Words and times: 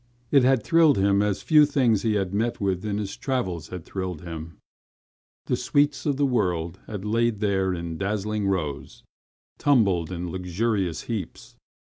It 0.31 0.43
had 0.43 0.63
thrilled 0.63 0.97
him 0.97 1.21
as 1.21 1.43
few 1.43 1.63
things 1.63 2.01
he 2.01 2.15
had 2.15 2.33
met 2.33 2.59
with 2.59 2.83
in 2.83 2.97
his 2.97 3.15
travels 3.15 3.67
had 3.67 3.85
thrilled 3.85 4.23
him. 4.23 4.57
The 5.45 5.55
sweets 5.55 6.07
of 6.07 6.17
the 6.17 6.25
world 6.25 6.79
had 6.87 7.05
laid 7.05 7.39
there 7.39 7.71
in 7.71 7.99
dazzling 7.99 8.47
rows, 8.47 9.03
tumbled 9.59 10.11
in 10.11 10.31
luxurious 10.31 11.03
heaps. 11.03 11.55